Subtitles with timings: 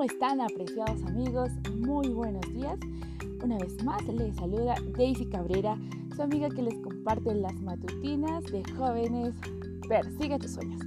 [0.00, 1.50] ¿Cómo están apreciados amigos?
[1.76, 2.78] Muy buenos días.
[3.44, 5.76] Una vez más les saluda Daisy Cabrera,
[6.16, 9.34] su amiga que les comparte las matutinas de jóvenes
[9.90, 10.80] Persigue tus sueños.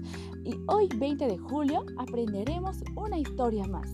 [0.44, 3.88] Y hoy 20 de julio aprenderemos una historia más.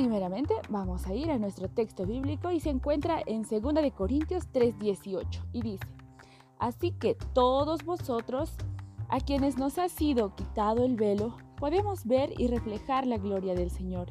[0.00, 4.48] Primeramente vamos a ir a nuestro texto bíblico y se encuentra en 2 de Corintios
[4.50, 5.86] 3:18 y dice:
[6.58, 8.50] Así que todos vosotros,
[9.10, 13.70] a quienes nos ha sido quitado el velo, podemos ver y reflejar la gloria del
[13.70, 14.10] Señor.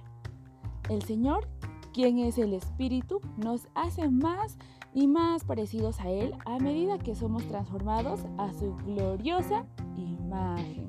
[0.91, 1.47] El Señor,
[1.91, 4.59] quien es el Espíritu, nos hace más
[4.94, 9.66] y más parecidos a Él a medida que somos transformados a su gloriosa
[9.97, 10.88] imagen.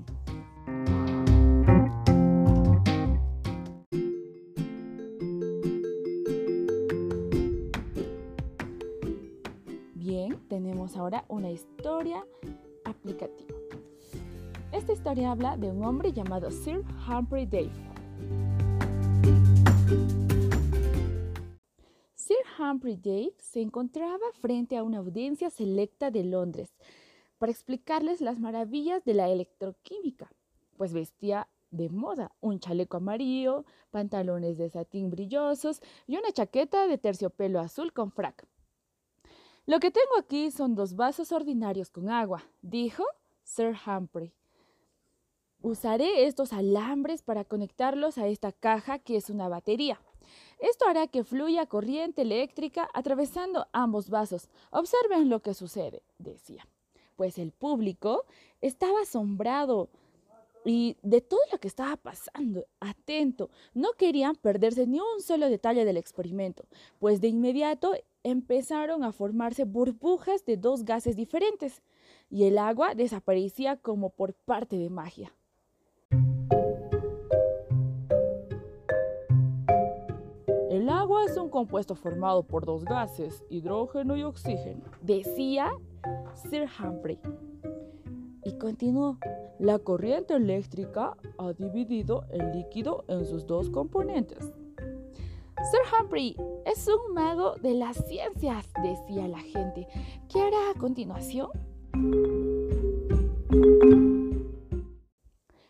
[10.96, 12.26] Ahora una historia
[12.84, 13.54] aplicativa.
[14.72, 17.70] Esta historia habla de un hombre llamado Sir Humphrey Davy.
[22.14, 26.72] Sir Humphrey Davy se encontraba frente a una audiencia selecta de Londres
[27.38, 30.30] para explicarles las maravillas de la electroquímica,
[30.76, 36.98] pues vestía de moda un chaleco amarillo, pantalones de satín brillosos y una chaqueta de
[36.98, 38.46] terciopelo azul con frac.
[39.66, 43.04] Lo que tengo aquí son dos vasos ordinarios con agua, dijo
[43.44, 44.32] Sir Humphrey.
[45.62, 50.00] Usaré estos alambres para conectarlos a esta caja que es una batería.
[50.58, 54.48] Esto hará que fluya corriente eléctrica atravesando ambos vasos.
[54.70, 56.66] Observen lo que sucede, decía.
[57.16, 58.24] Pues el público
[58.62, 59.90] estaba asombrado
[60.64, 63.50] y de todo lo que estaba pasando, atento.
[63.74, 66.64] No querían perderse ni un solo detalle del experimento,
[66.98, 71.82] pues de inmediato empezaron a formarse burbujas de dos gases diferentes
[72.28, 75.32] y el agua desaparecía como por parte de magia.
[80.70, 85.70] El agua es un compuesto formado por dos gases, hidrógeno y oxígeno, decía
[86.34, 87.18] Sir Humphrey.
[88.44, 89.18] Y continuó,
[89.58, 94.52] la corriente eléctrica ha dividido el líquido en sus dos componentes.
[95.62, 99.86] Sir Humphrey es un mago de las ciencias, decía la gente.
[100.32, 101.50] ¿Qué hará a continuación?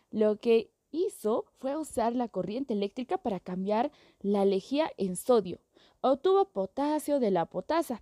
[0.09, 3.91] Lo que hizo fue usar la corriente eléctrica para cambiar
[4.21, 5.59] la lejía en sodio.
[5.99, 8.01] Obtuvo potasio de la potasa.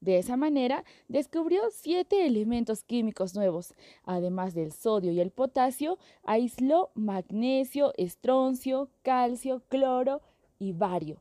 [0.00, 3.72] De esa manera, descubrió siete elementos químicos nuevos.
[4.04, 10.20] Además del sodio y el potasio, aisló magnesio, estroncio, calcio, cloro
[10.62, 11.16] y bario.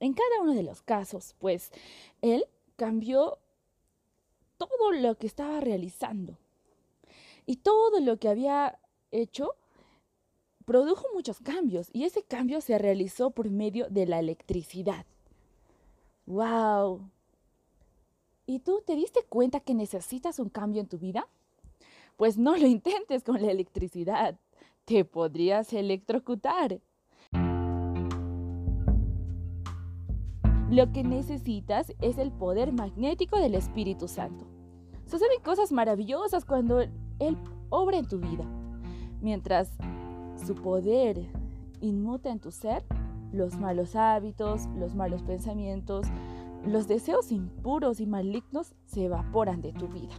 [0.00, 1.72] En cada uno de los casos, pues,
[2.20, 2.44] él
[2.76, 3.38] cambió
[4.58, 6.36] todo lo que estaba realizando.
[7.46, 8.78] Y todo lo que había
[9.10, 9.54] hecho
[10.66, 15.06] produjo muchos cambios y ese cambio se realizó por medio de la electricidad.
[16.26, 17.10] ¡Wow!
[18.46, 21.28] ¿Y tú te diste cuenta que necesitas un cambio en tu vida?
[22.16, 24.38] Pues no lo intentes con la electricidad.
[24.84, 26.80] Te podrías electrocutar.
[30.74, 34.44] Lo que necesitas es el poder magnético del Espíritu Santo.
[35.06, 38.44] Suceden cosas maravillosas cuando Él obra en tu vida.
[39.20, 39.70] Mientras
[40.44, 41.30] su poder
[41.80, 42.84] inmuta en tu ser,
[43.30, 46.08] los malos hábitos, los malos pensamientos,
[46.66, 50.14] los deseos impuros y malignos se evaporan de tu vida.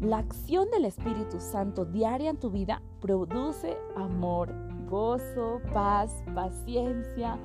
[0.00, 4.52] La acción del Espíritu Santo diaria en tu vida produce amor,
[4.90, 7.38] gozo, paz, paciencia,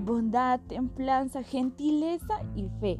[0.00, 2.98] bondad, templanza, gentileza y fe.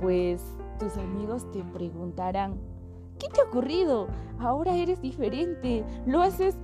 [0.00, 0.42] Pues
[0.78, 2.58] tus amigos te preguntarán,
[3.18, 4.08] ¿qué te ha ocurrido?
[4.38, 6.56] Ahora eres diferente, lo haces,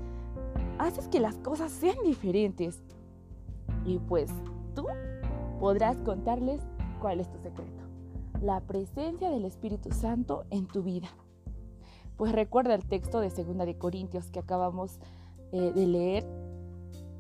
[0.79, 2.83] haces que las cosas sean diferentes.
[3.85, 4.31] Y pues
[4.75, 4.87] tú
[5.61, 6.61] podrás contarles
[7.01, 7.85] cuál es tu secreto.
[8.41, 11.09] La presencia del Espíritu Santo en tu vida.
[12.17, 15.01] Pues recuerda el texto de 2 de Corintios que acabamos
[15.53, 16.44] eh, de leer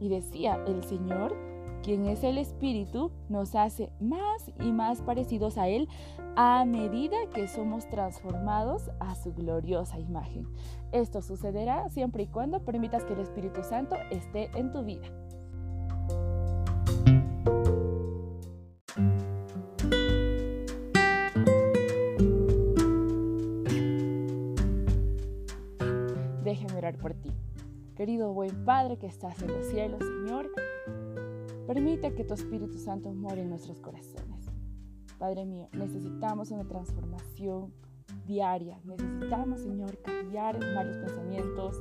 [0.00, 1.37] y decía, el Señor,
[1.82, 5.88] quien es el Espíritu, nos hace más y más parecidos a Él
[6.37, 10.49] a medida que somos transformados a su gloriosa imagen.
[10.93, 15.06] Esto sucederá siempre y cuando permitas que el Espíritu Santo esté en tu vida.
[26.43, 27.31] Déjame orar por ti.
[27.96, 30.50] Querido buen Padre que estás en los cielos, Señor,
[31.64, 34.50] permite que tu Espíritu Santo more en nuestros corazones.
[35.17, 37.73] Padre mío, necesitamos una transformación
[38.26, 38.81] diaria.
[38.82, 41.81] Necesitamos, Señor, cambiar malos pensamientos,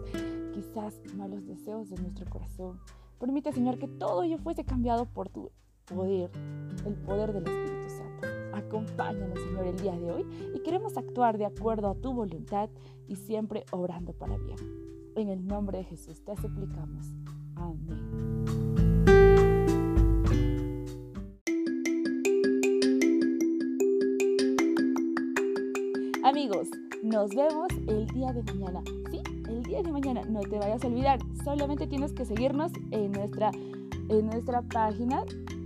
[0.53, 2.79] quizás malos deseos de nuestro corazón.
[3.19, 5.49] Permite, Señor, que todo ello fuese cambiado por tu
[5.85, 6.29] poder,
[6.85, 8.27] el poder del Espíritu Santo.
[8.53, 12.69] Acompáñanos, Señor, el día de hoy y queremos actuar de acuerdo a tu voluntad
[13.07, 14.82] y siempre obrando para bien.
[15.15, 17.05] En el nombre de Jesús te suplicamos.
[17.55, 18.43] Amén.
[26.23, 26.67] Amigos,
[27.03, 28.81] nos vemos el día de mañana.
[29.11, 30.21] Sí, el día de mañana.
[30.23, 31.19] No te vayas a olvidar.
[31.43, 33.51] Solamente tienes que seguirnos en nuestra,
[34.09, 35.23] en nuestra página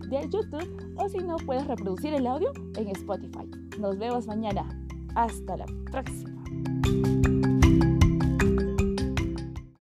[0.09, 3.49] de YouTube o si no, puedes reproducir el audio en Spotify.
[3.79, 4.67] Nos vemos mañana.
[5.15, 6.37] Hasta la próxima.